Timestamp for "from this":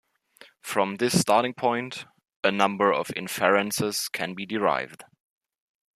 0.61-1.19